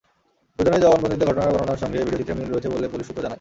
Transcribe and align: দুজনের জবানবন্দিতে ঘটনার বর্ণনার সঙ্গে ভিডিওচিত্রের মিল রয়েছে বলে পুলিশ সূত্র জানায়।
দুজনের 0.59 0.81
জবানবন্দিতে 0.83 1.25
ঘটনার 1.29 1.53
বর্ণনার 1.53 1.81
সঙ্গে 1.83 1.97
ভিডিওচিত্রের 2.05 2.37
মিল 2.39 2.49
রয়েছে 2.51 2.69
বলে 2.73 2.87
পুলিশ 2.87 3.05
সূত্র 3.07 3.19
জানায়। 3.19 3.29